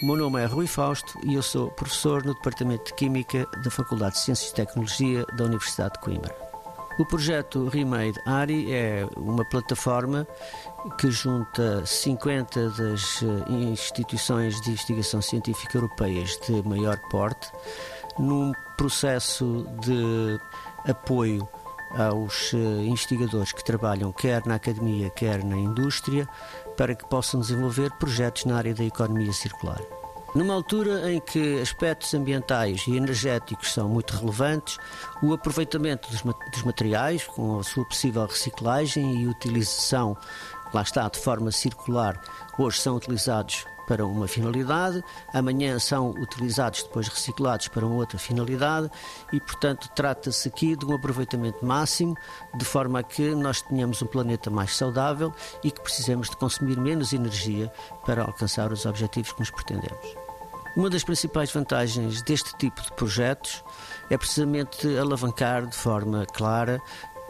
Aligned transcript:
meu 0.00 0.14
nome 0.14 0.40
é 0.40 0.46
Rui 0.46 0.68
Fausto 0.68 1.18
e 1.24 1.34
eu 1.34 1.42
sou 1.42 1.70
professor 1.72 2.24
no 2.24 2.32
Departamento 2.34 2.84
de 2.84 2.94
Química 2.94 3.46
da 3.64 3.70
Faculdade 3.70 4.14
de 4.14 4.20
Ciências 4.20 4.50
e 4.50 4.54
Tecnologia 4.54 5.24
da 5.36 5.44
Universidade 5.44 5.94
de 5.94 6.00
Coimbra. 6.00 6.36
O 7.00 7.04
projeto 7.04 7.68
Remade 7.68 8.18
ARI 8.24 8.72
é 8.72 9.06
uma 9.16 9.44
plataforma 9.44 10.26
que 10.98 11.10
junta 11.10 11.84
50 11.84 12.70
das 12.70 13.22
eh, 13.22 13.52
instituições 13.52 14.60
de 14.60 14.70
investigação 14.70 15.20
científica 15.20 15.78
europeias 15.78 16.38
de 16.46 16.62
maior 16.62 16.98
porte 17.10 17.50
num 18.18 18.52
processo 18.76 19.66
de 19.80 20.40
apoio 20.88 21.48
aos 21.90 22.52
eh, 22.54 22.56
investigadores 22.56 23.52
que 23.52 23.64
trabalham 23.64 24.12
quer 24.12 24.44
na 24.46 24.56
academia, 24.56 25.10
quer 25.10 25.44
na 25.44 25.56
indústria, 25.56 26.28
para 26.76 26.94
que 26.94 27.06
possam 27.06 27.40
desenvolver 27.40 27.90
projetos 27.98 28.44
na 28.44 28.56
área 28.56 28.74
da 28.74 28.84
economia 28.84 29.32
circular. 29.32 29.80
Numa 30.34 30.52
altura 30.52 31.10
em 31.10 31.20
que 31.20 31.58
aspectos 31.60 32.12
ambientais 32.12 32.86
e 32.86 32.96
energéticos 32.96 33.72
são 33.72 33.88
muito 33.88 34.14
relevantes, 34.14 34.78
o 35.22 35.32
aproveitamento 35.32 36.08
dos 36.10 36.62
materiais, 36.62 37.24
com 37.24 37.58
a 37.58 37.64
sua 37.64 37.84
possível 37.86 38.26
reciclagem 38.26 39.22
e 39.22 39.26
utilização, 39.26 40.16
lá 40.72 40.82
está, 40.82 41.08
de 41.08 41.18
forma 41.18 41.50
circular, 41.50 42.20
hoje 42.58 42.78
são 42.78 42.96
utilizados 42.96 43.64
para 43.88 44.06
uma 44.06 44.28
finalidade, 44.28 45.02
amanhã 45.32 45.78
são 45.78 46.10
utilizados 46.10 46.82
depois 46.82 47.08
reciclados 47.08 47.68
para 47.68 47.86
uma 47.86 47.96
outra 47.96 48.18
finalidade 48.18 48.90
e, 49.32 49.40
portanto, 49.40 49.88
trata-se 49.96 50.46
aqui 50.46 50.76
de 50.76 50.84
um 50.84 50.94
aproveitamento 50.94 51.64
máximo, 51.64 52.14
de 52.54 52.64
forma 52.66 53.00
a 53.00 53.02
que 53.02 53.34
nós 53.34 53.62
tenhamos 53.62 54.02
um 54.02 54.06
planeta 54.06 54.50
mais 54.50 54.76
saudável 54.76 55.32
e 55.64 55.70
que 55.70 55.80
precisemos 55.80 56.28
de 56.28 56.36
consumir 56.36 56.78
menos 56.78 57.14
energia 57.14 57.72
para 58.04 58.22
alcançar 58.22 58.70
os 58.70 58.84
objetivos 58.84 59.32
que 59.32 59.40
nos 59.40 59.50
pretendemos. 59.50 60.28
Uma 60.76 60.90
das 60.90 61.02
principais 61.02 61.50
vantagens 61.50 62.20
deste 62.22 62.56
tipo 62.58 62.82
de 62.82 62.92
projetos 62.92 63.64
é 64.10 64.18
precisamente 64.18 64.86
alavancar 64.98 65.66
de 65.66 65.74
forma 65.74 66.26
clara 66.26 66.80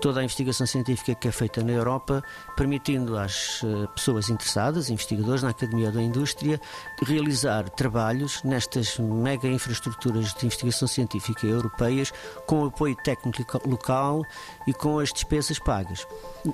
toda 0.00 0.20
a 0.20 0.24
investigação 0.24 0.66
científica 0.66 1.14
que 1.14 1.28
é 1.28 1.32
feita 1.32 1.62
na 1.62 1.72
Europa, 1.72 2.22
permitindo 2.56 3.18
às 3.18 3.62
eh, 3.64 3.86
pessoas 3.94 4.28
interessadas, 4.28 4.90
investigadores 4.90 5.42
na 5.42 5.50
Academia 5.50 5.86
ou 5.86 5.92
da 5.92 6.02
Indústria, 6.02 6.60
realizar 7.02 7.68
trabalhos 7.70 8.42
nestas 8.42 8.98
mega 8.98 9.48
infraestruturas 9.48 10.34
de 10.34 10.46
investigação 10.46 10.88
científica 10.88 11.46
europeias 11.46 12.12
com 12.46 12.64
apoio 12.64 12.96
técnico 12.96 13.60
local 13.68 14.22
e 14.66 14.72
com 14.72 14.98
as 14.98 15.12
despesas 15.12 15.58
pagas. 15.58 16.06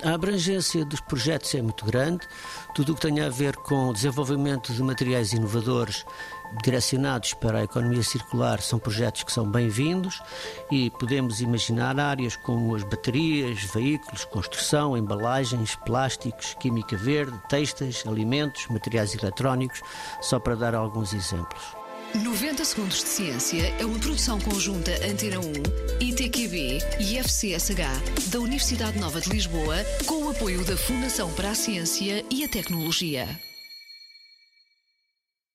A 0.02 0.14
abrangência 0.14 0.84
dos 0.84 1.00
projetos 1.00 1.54
é 1.54 1.62
muito 1.62 1.84
grande, 1.84 2.26
tudo 2.74 2.92
o 2.92 2.94
que 2.94 3.02
tem 3.02 3.20
a 3.20 3.28
ver 3.28 3.56
com 3.56 3.88
o 3.88 3.92
desenvolvimento 3.92 4.72
de 4.72 4.82
materiais 4.82 5.32
inovadores 5.32 6.04
direcionados 6.62 7.34
para 7.34 7.58
a 7.58 7.64
economia 7.64 8.02
circular 8.02 8.60
são 8.60 8.78
projetos 8.78 9.22
que 9.22 9.32
são 9.32 9.50
bem-vindos 9.50 10.22
e 10.70 10.90
podemos 10.90 11.40
imaginar 11.40 11.98
áreas 11.98 12.36
como 12.36 12.74
as 12.74 12.82
baterias, 12.82 13.62
veículos, 13.64 14.24
construção, 14.24 14.96
embalagens, 14.96 15.74
plásticos, 15.76 16.54
química 16.60 16.96
verde, 16.96 17.38
textas, 17.48 18.04
alimentos, 18.06 18.66
materiais 18.68 19.14
eletrónicos, 19.14 19.80
só 20.20 20.38
para 20.38 20.54
dar 20.54 20.74
alguns 20.74 21.12
exemplos. 21.12 21.84
90 22.14 22.64
Segundos 22.64 22.98
de 22.98 23.08
Ciência 23.08 23.74
é 23.80 23.84
uma 23.84 23.98
produção 23.98 24.40
conjunta 24.40 24.92
Antena 25.04 25.40
1, 25.40 25.52
ITQB 26.00 26.78
e 27.00 27.18
FCSH 27.18 28.30
da 28.30 28.38
Universidade 28.38 28.98
Nova 29.00 29.20
de 29.20 29.30
Lisboa, 29.30 29.76
com 30.06 30.24
o 30.24 30.30
apoio 30.30 30.64
da 30.64 30.76
Fundação 30.76 31.32
para 31.32 31.50
a 31.50 31.54
Ciência 31.56 32.24
e 32.30 32.44
a 32.44 32.48
Tecnologia. 32.48 33.53